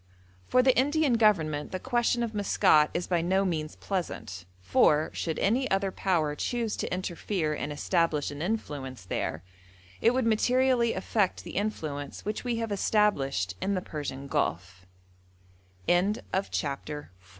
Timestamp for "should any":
5.13-5.69